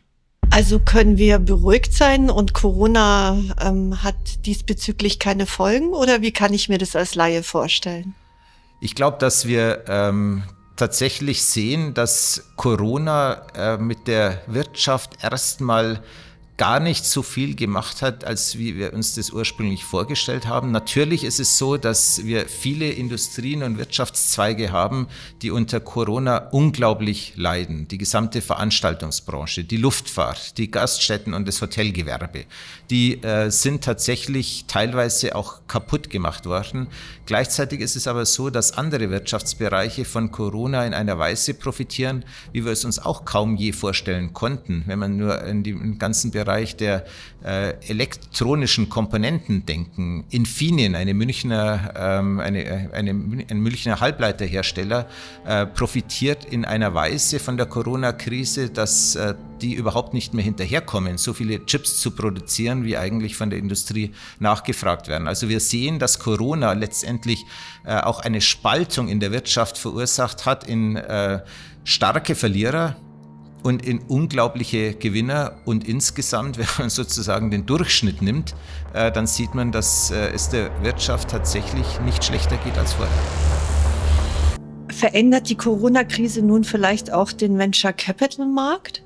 [0.49, 6.55] Also können wir beruhigt sein und Corona ähm, hat diesbezüglich keine Folgen oder wie kann
[6.55, 8.15] ich mir das als Laie vorstellen?
[8.81, 10.45] Ich glaube, dass wir ähm,
[10.77, 16.03] tatsächlich sehen, dass Corona äh, mit der Wirtschaft erstmal
[16.57, 20.71] gar nicht so viel gemacht hat, als wie wir uns das ursprünglich vorgestellt haben.
[20.71, 25.09] Natürlich ist es so, dass wir viele Industrien und Wirtschaftszweige haben,
[25.43, 27.89] die unter Corona unglaublich leiden.
[27.89, 32.45] Die gesamte Veranstaltungsbranche, die Luftfahrt, die Gaststätten und das Hotelgewerbe,
[32.89, 36.87] die äh, sind tatsächlich teilweise auch kaputt gemacht worden.
[37.27, 42.65] Gleichzeitig ist es aber so, dass andere Wirtschaftsbereiche von Corona in einer Weise profitieren, wie
[42.65, 46.44] wir es uns auch kaum je vorstellen konnten, wenn man nur in den ganzen Bereich
[46.45, 47.05] Bereich der
[47.43, 50.25] äh, elektronischen Komponenten denken.
[50.31, 55.09] Infineon, eine Münchner, ähm, eine, eine, ein Münchner Halbleiterhersteller,
[55.47, 61.17] äh, profitiert in einer Weise von der Corona-Krise, dass äh, die überhaupt nicht mehr hinterherkommen,
[61.17, 65.27] so viele Chips zu produzieren, wie eigentlich von der Industrie nachgefragt werden.
[65.27, 67.47] Also wir sehen, dass Corona letztendlich
[67.85, 71.41] äh, auch eine Spaltung in der Wirtschaft verursacht hat in äh,
[71.85, 72.97] starke Verlierer,
[73.65, 75.57] und in unglaubliche Gewinner.
[75.65, 78.55] Und insgesamt, wenn man sozusagen den Durchschnitt nimmt,
[78.93, 83.13] äh, dann sieht man, dass äh, es der Wirtschaft tatsächlich nicht schlechter geht als vorher.
[84.91, 89.04] Verändert die Corona-Krise nun vielleicht auch den Venture Capital Markt?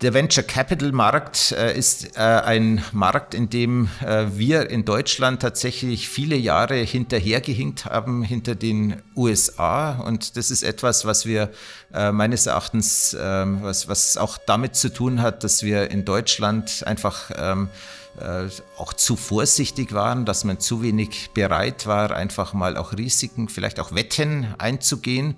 [0.00, 5.42] Der Venture Capital Markt äh, ist äh, ein Markt, in dem äh, wir in Deutschland
[5.42, 9.98] tatsächlich viele Jahre hinterhergehinkt haben hinter den USA.
[9.98, 11.50] Und das ist etwas, was wir
[11.92, 16.84] äh, meines Erachtens, ähm, was, was auch damit zu tun hat, dass wir in Deutschland
[16.86, 17.68] einfach ähm,
[18.20, 23.48] äh, auch zu vorsichtig waren, dass man zu wenig bereit war, einfach mal auch Risiken,
[23.48, 25.34] vielleicht auch Wetten einzugehen.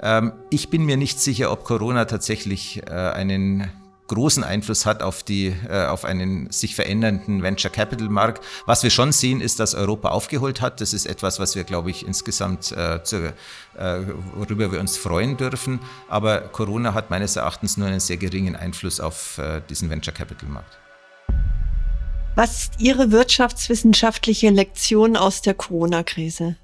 [0.00, 3.70] Ähm, ich bin mir nicht sicher, ob Corona tatsächlich äh, einen
[4.08, 8.44] großen Einfluss hat auf, die, äh, auf einen sich verändernden Venture Capital Markt.
[8.66, 10.80] Was wir schon sehen, ist, dass Europa aufgeholt hat.
[10.80, 13.32] Das ist etwas, was wir, glaube ich, insgesamt, äh, zu,
[13.78, 14.00] äh,
[14.34, 15.80] worüber wir uns freuen dürfen.
[16.08, 20.48] Aber Corona hat meines Erachtens nur einen sehr geringen Einfluss auf äh, diesen Venture Capital
[20.48, 20.78] Markt.
[22.36, 26.56] Was ist Ihre wirtschaftswissenschaftliche Lektion aus der Corona-Krise?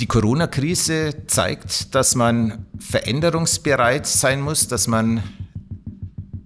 [0.00, 5.24] Die Corona-Krise zeigt, dass man veränderungsbereit sein muss, dass man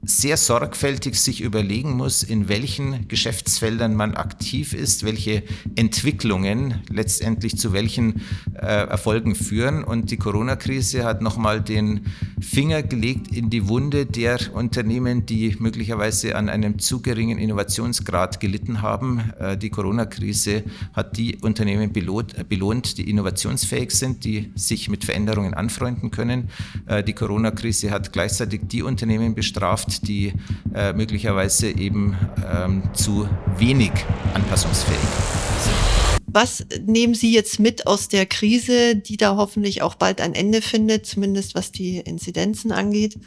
[0.05, 5.45] sehr sorgfältig sich überlegen muss, in welchen Geschäftsfeldern man aktiv ist, welche
[5.77, 8.21] Entwicklungen letztendlich zu welchen
[8.55, 9.85] äh, Erfolgen führen.
[9.85, 12.07] Und die Corona-Krise hat nochmal den
[12.41, 18.83] Finger gelegt in die Wunde der Unternehmen, die möglicherweise an einem zu geringen Innovationsgrad gelitten
[18.83, 19.33] haben.
[19.39, 25.55] Äh, die Corona-Krise hat die Unternehmen belohnt, belohnt, die innovationsfähig sind, die sich mit Veränderungen
[25.55, 26.51] anfreunden können.
[26.87, 30.33] Äh, die Corona-Krise hat gleichzeitig die Unternehmen bestraft, die
[30.75, 32.17] äh, möglicherweise eben
[32.53, 33.29] ähm, zu
[33.59, 33.93] wenig
[34.35, 35.93] anpassungsfähig sind.
[36.27, 40.63] Was nehmen Sie jetzt mit aus der Krise, die da hoffentlich auch bald ein Ende
[40.63, 43.19] findet, zumindest was die Inzidenzen angeht,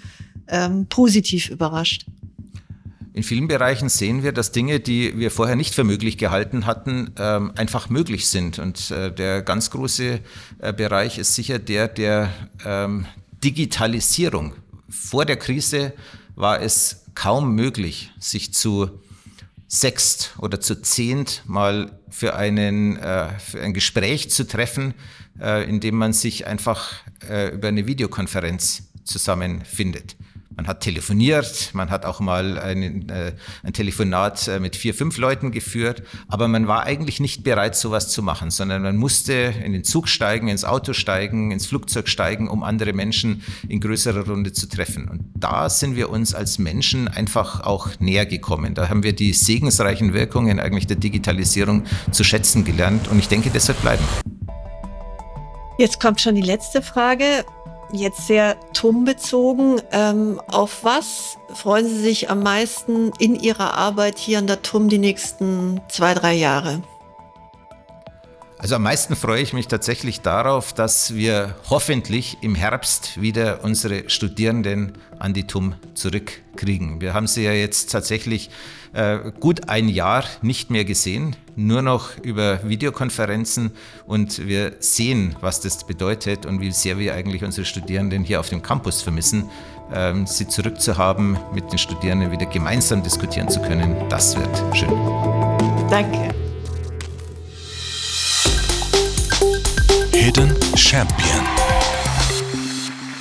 [0.47, 2.07] ähm, positiv überrascht?
[3.13, 7.11] In vielen Bereichen sehen wir, dass Dinge, die wir vorher nicht für möglich gehalten hatten,
[7.17, 8.59] ähm, einfach möglich sind.
[8.59, 10.19] Und äh, der ganz große
[10.59, 12.33] äh, Bereich ist sicher der der
[12.65, 13.05] ähm,
[13.41, 14.53] Digitalisierung.
[14.89, 15.93] Vor der Krise
[16.35, 19.01] war es kaum möglich, sich zu
[19.67, 24.93] sechst oder zu zehnt mal für, einen, äh, für ein Gespräch zu treffen,
[25.39, 26.93] äh, in dem man sich einfach
[27.27, 30.15] äh, über eine Videokonferenz zusammenfindet.
[30.55, 35.17] Man hat telefoniert, man hat auch mal ein, äh, ein Telefonat äh, mit vier, fünf
[35.17, 39.73] Leuten geführt, aber man war eigentlich nicht bereit, sowas zu machen, sondern man musste in
[39.73, 44.53] den Zug steigen, ins Auto steigen, ins Flugzeug steigen, um andere Menschen in größerer Runde
[44.53, 45.09] zu treffen.
[45.09, 48.75] Und da sind wir uns als Menschen einfach auch näher gekommen.
[48.75, 53.49] Da haben wir die segensreichen Wirkungen eigentlich der Digitalisierung zu schätzen gelernt und ich denke,
[53.49, 54.03] das wird bleiben.
[55.77, 57.43] Jetzt kommt schon die letzte Frage
[57.91, 59.81] jetzt sehr TUM-bezogen.
[59.91, 64.89] Ähm, auf was freuen Sie sich am meisten in Ihrer Arbeit hier an der TUM
[64.89, 66.81] die nächsten zwei, drei Jahre?
[68.65, 74.09] Also am meisten freue ich mich tatsächlich darauf, dass wir hoffentlich im Herbst wieder unsere
[74.09, 76.99] Studierenden an die TUM zurückkriegen.
[76.99, 78.49] Wir haben sie ja jetzt tatsächlich
[78.93, 83.69] äh, gut ein Jahr nicht mehr gesehen, nur noch über Videokonferenzen
[84.07, 88.49] und wir sehen, was das bedeutet und wie sehr wir eigentlich unsere Studierenden hier auf
[88.49, 89.47] dem Campus vermissen.
[89.93, 94.89] Ähm, sie zurückzuhaben, mit den Studierenden wieder gemeinsam diskutieren zu können, das wird schön.
[95.87, 96.44] Danke.
[100.25, 101.45] Hidden Champion.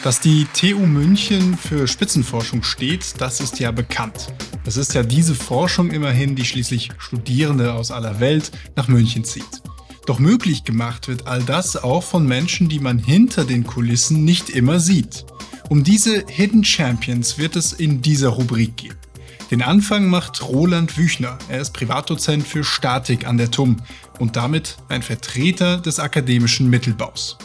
[0.03, 4.33] Dass die TU München für Spitzenforschung steht, das ist ja bekannt.
[4.64, 9.61] Es ist ja diese Forschung immerhin, die schließlich Studierende aus aller Welt nach München zieht.
[10.07, 14.49] Doch möglich gemacht wird all das auch von Menschen, die man hinter den Kulissen nicht
[14.49, 15.27] immer sieht.
[15.69, 19.04] Um diese Hidden Champions wird es in dieser Rubrik gehen.
[19.51, 21.39] Den Anfang macht Roland Wüchner.
[21.49, 23.77] Er ist Privatdozent für Statik an der TUM
[24.19, 27.37] und damit ein Vertreter des akademischen Mittelbaus.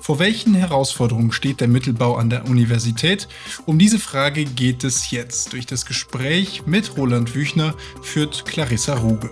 [0.00, 3.28] Vor welchen Herausforderungen steht der Mittelbau an der Universität?
[3.66, 5.52] Um diese Frage geht es jetzt.
[5.52, 9.30] Durch das Gespräch mit Roland Wüchner führt Clarissa Ruge.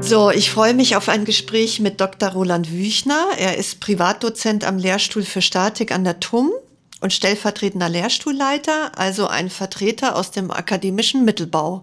[0.00, 2.30] So, ich freue mich auf ein Gespräch mit Dr.
[2.30, 3.26] Roland Wüchner.
[3.38, 6.52] Er ist Privatdozent am Lehrstuhl für Statik an der TUM
[7.00, 11.80] und stellvertretender Lehrstuhlleiter, also ein Vertreter aus dem akademischen Mittelbau.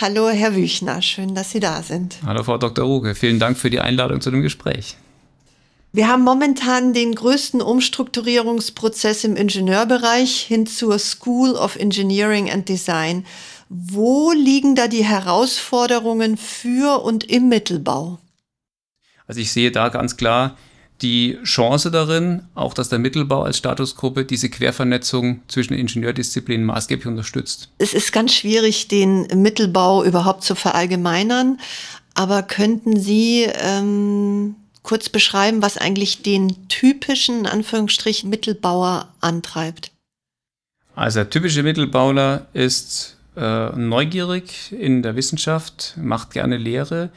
[0.00, 2.18] Hallo, Herr Wüchner, schön, dass Sie da sind.
[2.24, 2.84] Hallo, Frau Dr.
[2.84, 4.96] Ruge, vielen Dank für die Einladung zu dem Gespräch.
[5.92, 13.24] Wir haben momentan den größten Umstrukturierungsprozess im Ingenieurbereich hin zur School of Engineering and Design.
[13.70, 18.18] Wo liegen da die Herausforderungen für und im Mittelbau?
[19.26, 20.56] Also ich sehe da ganz klar
[21.02, 27.70] die Chance darin, auch dass der Mittelbau als Statusgruppe diese Quervernetzung zwischen Ingenieurdisziplinen maßgeblich unterstützt.
[27.78, 31.58] Es ist ganz schwierig, den Mittelbau überhaupt zu verallgemeinern.
[32.14, 39.92] Aber könnten Sie ähm, kurz beschreiben, was eigentlich den typischen, in Anführungsstrichen, Mittelbauer antreibt?
[40.96, 47.10] Also der typische Mittelbauer ist äh, neugierig in der Wissenschaft, macht gerne Lehre,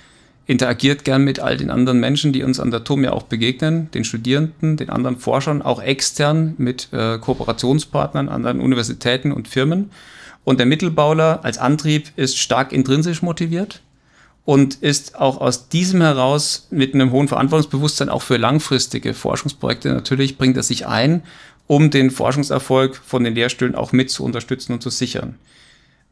[0.51, 3.89] interagiert gern mit all den anderen Menschen, die uns an der TUM ja auch begegnen,
[3.91, 9.91] den Studierenden, den anderen Forschern, auch extern mit äh, Kooperationspartnern, anderen Universitäten und Firmen.
[10.43, 13.81] Und der Mittelbauler als Antrieb ist stark intrinsisch motiviert
[14.43, 20.37] und ist auch aus diesem heraus mit einem hohen Verantwortungsbewusstsein auch für langfristige Forschungsprojekte natürlich
[20.37, 21.23] bringt er sich ein,
[21.67, 25.35] um den Forschungserfolg von den Lehrstühlen auch mit zu unterstützen und zu sichern.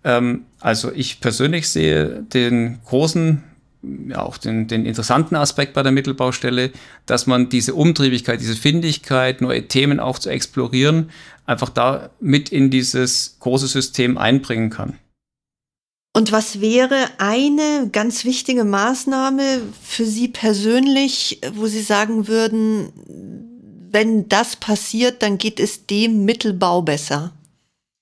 [0.06, 3.44] Ähm, also ich persönlich sehe den großen
[3.82, 6.72] ja auch den, den interessanten Aspekt bei der Mittelbaustelle,
[7.06, 11.10] dass man diese Umtriebigkeit, diese Findigkeit, neue Themen auch zu explorieren,
[11.46, 15.00] einfach da mit in dieses große System einbringen kann.
[16.16, 22.92] Und was wäre eine ganz wichtige Maßnahme für Sie persönlich, wo Sie sagen würden,
[23.92, 27.32] wenn das passiert, dann geht es dem Mittelbau besser?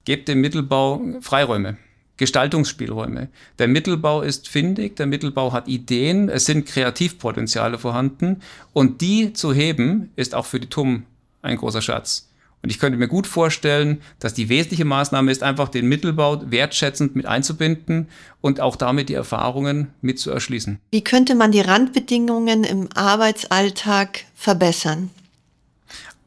[0.06, 1.78] Gebt dem Mittelbau Freiräume.
[2.18, 3.30] Gestaltungsspielräume.
[3.60, 8.42] Der Mittelbau ist findig, der Mittelbau hat Ideen, es sind Kreativpotenziale vorhanden
[8.74, 11.04] und die zu heben ist auch für die TUM
[11.42, 12.28] ein großer Schatz.
[12.64, 17.16] Und ich könnte mir gut vorstellen, dass die wesentliche Maßnahme ist, einfach den Mittelbau wertschätzend
[17.16, 18.08] mit einzubinden
[18.42, 20.80] und auch damit die Erfahrungen mit zu erschließen.
[20.92, 25.12] Wie könnte man die Randbedingungen im Arbeitsalltag verbessern?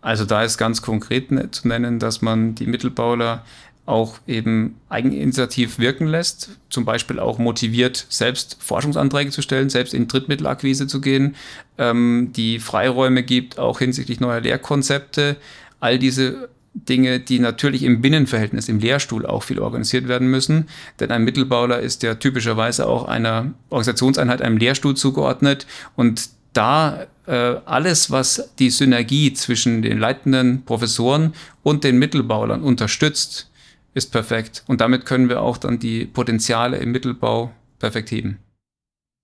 [0.02, 3.44] Also da ist ganz konkret zu nennen, dass man die Mittelbauler
[3.90, 10.08] auch eben eigeninitiativ wirken lässt, zum Beispiel auch motiviert, selbst Forschungsanträge zu stellen, selbst in
[10.08, 11.34] Drittmittelakquise zu gehen,
[11.76, 15.36] ähm, die Freiräume gibt, auch hinsichtlich neuer Lehrkonzepte,
[15.80, 20.68] all diese Dinge, die natürlich im Binnenverhältnis, im Lehrstuhl auch viel organisiert werden müssen.
[21.00, 25.66] Denn ein Mittelbauler ist ja typischerweise auch einer Organisationseinheit, einem Lehrstuhl zugeordnet.
[25.96, 33.49] Und da äh, alles, was die Synergie zwischen den leitenden Professoren und den Mittelbaulern unterstützt,
[33.94, 34.64] ist perfekt.
[34.66, 38.38] Und damit können wir auch dann die Potenziale im Mittelbau perfekt heben.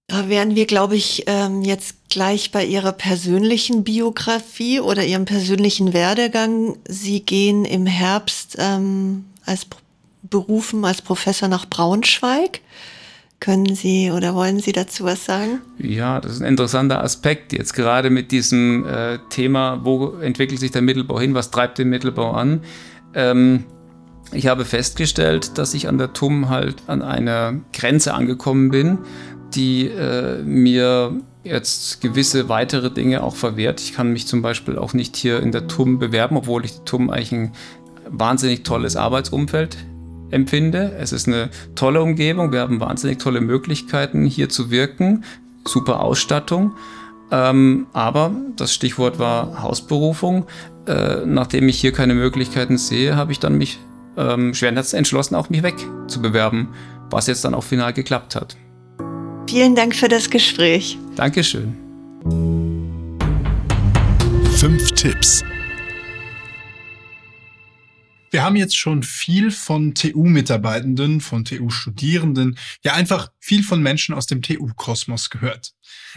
[0.09, 5.93] Da wären wir, glaube ich, ähm, jetzt gleich bei Ihrer persönlichen Biografie oder Ihrem persönlichen
[5.93, 6.77] Werdegang.
[6.87, 9.67] Sie gehen im Herbst ähm, als
[10.23, 12.61] berufen als Professor nach Braunschweig.
[13.39, 15.61] Können Sie oder wollen Sie dazu was sagen?
[15.79, 20.71] Ja, das ist ein interessanter Aspekt jetzt gerade mit diesem äh, Thema, wo entwickelt sich
[20.71, 22.63] der Mittelbau hin, was treibt den Mittelbau an.
[23.15, 23.65] Ähm,
[24.33, 28.99] ich habe festgestellt, dass ich an der TUM halt an einer Grenze angekommen bin,
[29.55, 33.81] die äh, mir jetzt gewisse weitere Dinge auch verwehrt.
[33.81, 36.85] Ich kann mich zum Beispiel auch nicht hier in der TUM bewerben, obwohl ich die
[36.85, 37.53] TUM eigentlich ein
[38.09, 39.77] wahnsinnig tolles Arbeitsumfeld
[40.31, 40.93] empfinde.
[40.99, 45.25] Es ist eine tolle Umgebung, wir haben wahnsinnig tolle Möglichkeiten hier zu wirken,
[45.65, 46.73] super Ausstattung.
[47.31, 50.47] Ähm, aber das Stichwort war Hausberufung.
[50.87, 53.81] Äh, nachdem ich hier keine Möglichkeiten sehe, habe ich dann mich
[54.17, 56.69] ähm, schweren Herzens entschlossen, auch mich wegzubewerben,
[57.11, 58.57] was jetzt dann auch final geklappt hat.
[59.49, 60.99] Vielen Dank für das Gespräch.
[61.15, 61.77] Dankeschön.
[64.57, 65.45] Fünf Tipps.
[68.31, 74.27] Wir haben jetzt schon viel von TU-Mitarbeitenden, von TU-Studierenden, ja einfach viel von Menschen aus
[74.27, 75.75] dem TU-Kosmos gehört.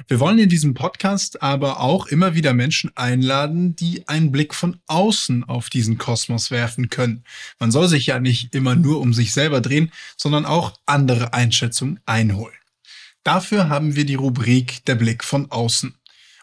[0.08, 4.80] Wir wollen in diesem Podcast aber auch immer wieder Menschen einladen, die einen Blick von
[4.88, 7.24] außen auf diesen Kosmos werfen können.
[7.60, 12.00] Man soll sich ja nicht immer nur um sich selber drehen, sondern auch andere Einschätzungen
[12.06, 12.56] einholen.
[13.24, 15.94] Dafür haben wir die Rubrik Der Blick von außen.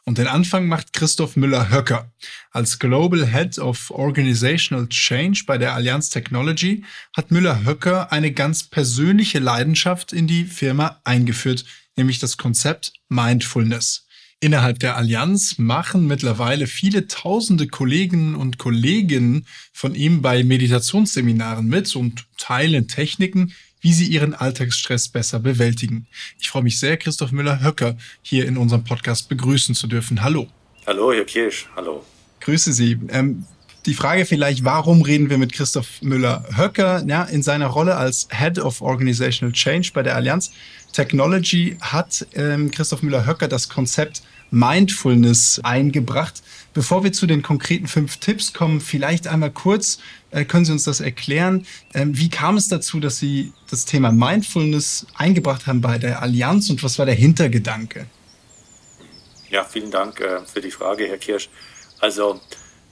[0.09, 2.13] Und den Anfang macht Christoph Müller-Höcker.
[2.53, 9.41] Als Global Head of Organizational Change bei der Allianz Technology hat Müller-Höcker eine ganz persönliche
[9.41, 11.65] Leidenschaft in die Firma eingeführt,
[11.97, 14.07] nämlich das Konzept Mindfulness.
[14.39, 21.97] Innerhalb der Allianz machen mittlerweile viele tausende Kolleginnen und Kollegen von ihm bei Meditationsseminaren mit
[21.97, 26.07] und teilen Techniken, wie sie ihren Alltagsstress besser bewältigen.
[26.39, 30.23] Ich freue mich sehr, Christoph Müller-Höcker hier in unserem Podcast begrüßen zu dürfen.
[30.23, 30.49] Hallo.
[30.87, 31.69] Hallo, Herr Kirsch.
[31.77, 32.05] Hallo.
[32.41, 32.99] Grüße Sie.
[33.09, 33.45] Ähm,
[33.87, 37.05] die Frage vielleicht, warum reden wir mit Christoph Müller-Höcker?
[37.07, 40.51] Ja, in seiner Rolle als Head of Organizational Change bei der Allianz
[40.93, 46.43] Technology hat ähm, Christoph Müller-Höcker das Konzept Mindfulness eingebracht.
[46.77, 49.99] Bevor wir zu den konkreten fünf Tipps kommen, vielleicht einmal kurz,
[50.31, 51.67] äh, können Sie uns das erklären?
[51.95, 56.69] Ähm, wie kam es dazu, dass Sie das Thema Mindfulness eingebracht haben bei der Allianz
[56.69, 58.05] und was war der Hintergedanke?
[59.49, 61.49] Ja, vielen Dank äh, für die Frage, Herr Kirsch.
[62.01, 62.43] Also,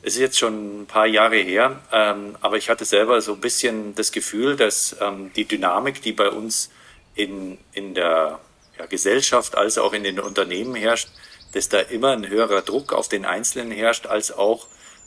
[0.00, 3.40] es ist jetzt schon ein paar Jahre her, ähm, aber ich hatte selber so ein
[3.40, 6.70] bisschen das Gefühl, dass ähm, die Dynamik, die bei uns
[7.16, 8.40] in, in der
[8.78, 11.10] ja, Gesellschaft als auch in den Unternehmen herrscht,
[11.54, 14.66] dass da immer ein höherer Druck auf den Einzelnen herrscht, als auch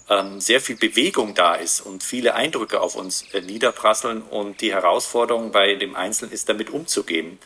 [0.09, 4.73] ähm, sehr viel Bewegung da ist und viele Eindrücke auf uns äh, niederprasseln und die
[4.73, 7.39] Herausforderung bei dem Einzelnen ist, damit umzugehen.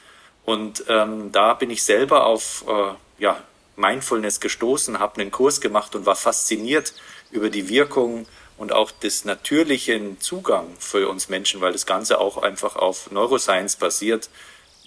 [0.46, 3.44] Und ähm, da bin ich selber auf äh, ja,
[3.76, 6.94] Mindfulness gestoßen, habe einen Kurs gemacht und war fasziniert
[7.32, 8.28] über die Wirkung
[8.58, 13.76] und auch des natürlichen Zugang für uns Menschen, weil das Ganze auch einfach auf Neuroscience
[13.78, 14.30] basiert,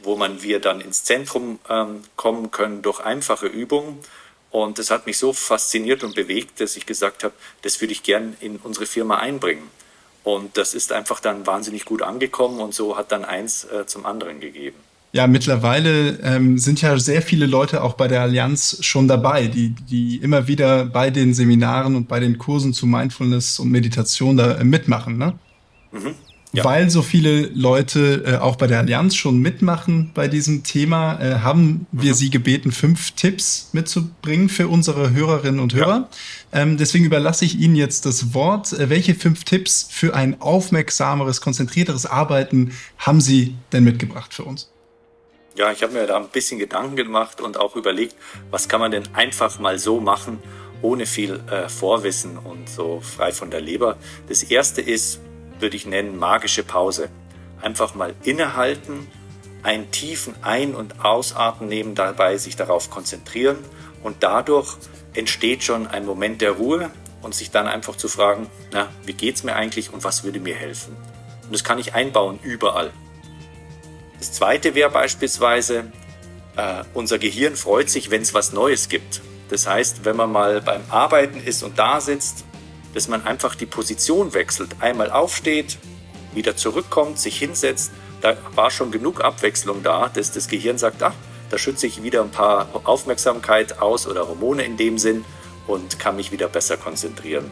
[0.05, 3.99] wo man wir dann ins Zentrum ähm, kommen können durch einfache Übungen.
[4.51, 8.03] Und das hat mich so fasziniert und bewegt, dass ich gesagt habe, das würde ich
[8.03, 9.65] gern in unsere Firma einbringen.
[10.23, 14.07] Und das ist einfach dann wahnsinnig gut angekommen und so hat dann eins äh, zum
[14.07, 14.77] anderen gegeben.
[15.13, 19.69] Ja, mittlerweile ähm, sind ja sehr viele Leute auch bei der Allianz schon dabei, die,
[19.69, 24.57] die immer wieder bei den Seminaren und bei den Kursen zu Mindfulness und Meditation da
[24.57, 25.39] äh, mitmachen, ne?
[25.93, 26.17] Mhm.
[26.55, 26.65] Ja.
[26.65, 31.41] Weil so viele Leute äh, auch bei der Allianz schon mitmachen bei diesem Thema, äh,
[31.41, 32.17] haben wir mhm.
[32.17, 36.09] Sie gebeten, fünf Tipps mitzubringen für unsere Hörerinnen und Hörer.
[36.53, 36.61] Ja.
[36.61, 38.73] Ähm, deswegen überlasse ich Ihnen jetzt das Wort.
[38.73, 44.71] Äh, welche fünf Tipps für ein aufmerksameres, konzentrierteres Arbeiten haben Sie denn mitgebracht für uns?
[45.57, 48.15] Ja, ich habe mir da ein bisschen Gedanken gemacht und auch überlegt,
[48.51, 50.39] was kann man denn einfach mal so machen,
[50.83, 53.97] ohne viel äh, Vorwissen und so frei von der Leber.
[54.29, 55.21] Das erste ist,
[55.61, 57.09] würde ich nennen, magische Pause.
[57.61, 59.07] Einfach mal innehalten,
[59.63, 63.59] einen tiefen Ein- und Ausatmen nehmen, dabei sich darauf konzentrieren
[64.03, 64.77] und dadurch
[65.15, 66.91] entsteht schon ein Moment der Ruhe
[67.23, 70.55] und sich dann einfach zu fragen, na, wie geht's mir eigentlich und was würde mir
[70.55, 70.95] helfen?
[71.45, 72.93] Und das kann ich einbauen überall.
[74.19, 75.93] Das zweite wäre beispielsweise,
[76.57, 79.23] äh, unser Gehirn freut sich, wenn es was Neues gibt.
[79.49, 82.45] Das heißt, wenn man mal beim Arbeiten ist und da sitzt
[82.95, 84.77] dass man einfach die Position wechselt.
[84.81, 85.79] Einmal aufsteht,
[86.33, 87.93] wieder zurückkommt, sich hinsetzt.
[88.21, 91.15] Da war schon genug Abwechslung da, dass das Gehirn sagt, ach,
[91.51, 95.25] da schütze ich wieder ein paar Aufmerksamkeit aus oder Hormone in dem Sinn
[95.67, 97.51] und kann mich wieder besser konzentrieren.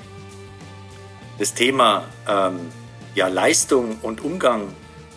[1.39, 2.71] Das Thema ähm,
[3.15, 4.75] ja, Leistung und Umgang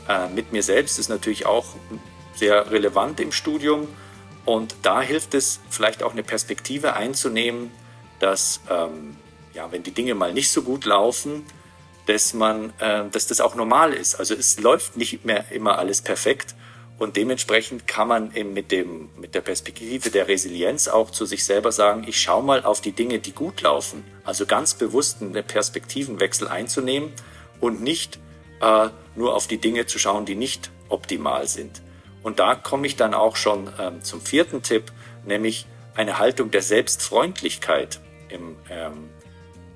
[0.08, 1.66] äh, mit mir selbst ist natürlich auch
[2.36, 3.88] sehr relevant im Studium
[4.44, 7.72] und da hilft es vielleicht auch eine Perspektive einzunehmen,
[8.20, 9.18] dass ähm,
[9.56, 11.46] ja, wenn die Dinge mal nicht so gut laufen,
[12.06, 14.16] dass man, äh, dass das auch normal ist.
[14.16, 16.56] Also es läuft nicht mehr immer alles perfekt
[16.98, 21.44] und dementsprechend kann man eben mit dem, mit der Perspektive der Resilienz auch zu sich
[21.44, 24.06] selber sagen, ich schaue mal auf die Dinge, die gut laufen.
[24.24, 27.12] Also ganz bewusst einen Perspektivenwechsel einzunehmen
[27.60, 28.20] und nicht
[28.62, 31.82] äh, nur auf die Dinge zu schauen, die nicht optimal sind.
[32.24, 34.92] Und da komme ich dann auch schon ähm, zum vierten Tipp,
[35.26, 38.00] nämlich eine Haltung der Selbstfreundlichkeit
[38.30, 39.10] im, ähm,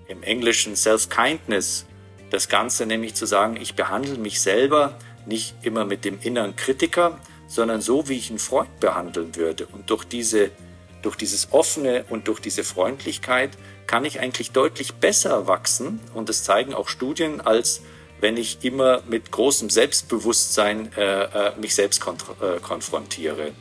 [0.10, 1.86] im Englischen Self-Kindness,
[2.30, 7.20] das Ganze nämlich zu sagen, ich behandle mich selber nicht immer mit dem inneren Kritiker,
[7.48, 9.66] sondern so, wie ich einen Freund behandeln würde.
[9.68, 10.52] Und durch, diese,
[11.02, 13.52] durch dieses Offene und durch diese Freundlichkeit
[13.88, 16.00] kann ich eigentlich deutlich besser wachsen.
[16.14, 17.82] Und das zeigen auch Studien, als
[18.22, 23.52] wenn ich immer mit großem Selbstbewusstsein äh, äh, mich selbst äh, konfrontiere.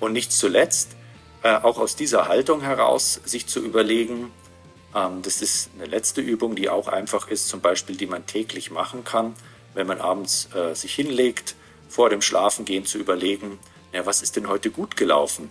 [0.00, 0.96] Und nicht zuletzt,
[1.42, 4.32] äh, auch aus dieser Haltung heraus, sich zu überlegen,
[4.92, 9.04] das ist eine letzte Übung, die auch einfach ist, zum Beispiel, die man täglich machen
[9.04, 9.34] kann,
[9.74, 11.54] wenn man abends äh, sich hinlegt,
[11.88, 13.58] vor dem Schlafengehen zu überlegen,
[13.92, 15.50] ja, was ist denn heute gut gelaufen?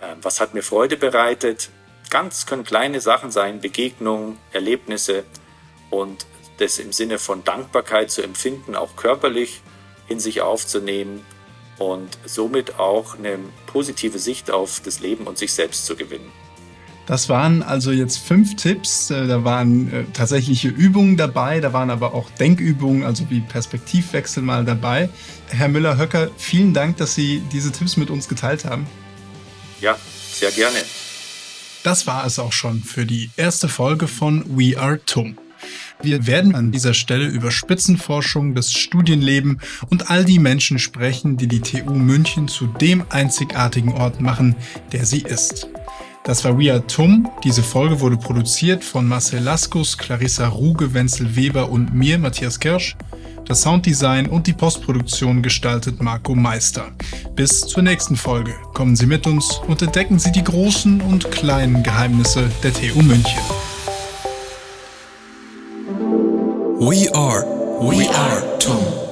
[0.00, 1.70] Äh, was hat mir Freude bereitet?
[2.10, 5.24] Ganz können kleine Sachen sein, Begegnungen, Erlebnisse
[5.90, 6.26] und
[6.58, 9.60] das im Sinne von Dankbarkeit zu empfinden, auch körperlich
[10.08, 11.24] in sich aufzunehmen
[11.78, 16.32] und somit auch eine positive Sicht auf das Leben und sich selbst zu gewinnen.
[17.08, 19.10] Das waren also jetzt fünf Tipps.
[19.10, 24.42] Äh, da waren äh, tatsächliche Übungen dabei, da waren aber auch Denkübungen, also wie Perspektivwechsel
[24.42, 25.08] mal dabei.
[25.48, 28.86] Herr Müller-Höcker, vielen Dank, dass Sie diese Tipps mit uns geteilt haben.
[29.80, 29.96] Ja,
[30.32, 30.76] sehr gerne.
[31.82, 35.38] Das war es auch schon für die erste Folge von We Are TUM.
[36.02, 41.48] Wir werden an dieser Stelle über Spitzenforschung, das Studienleben und all die Menschen sprechen, die
[41.48, 44.56] die TU München zu dem einzigartigen Ort machen,
[44.92, 45.68] der sie ist.
[46.28, 47.26] Das war We Are Tum.
[47.42, 52.98] Diese Folge wurde produziert von Marcel Laskus, Clarissa Ruge, Wenzel Weber und mir, Matthias Kirsch.
[53.46, 56.88] Das Sounddesign und die Postproduktion gestaltet Marco Meister.
[57.34, 58.52] Bis zur nächsten Folge.
[58.74, 63.40] Kommen Sie mit uns und entdecken Sie die großen und kleinen Geheimnisse der TU München.
[66.78, 67.46] We are,
[67.80, 69.07] we are TUM.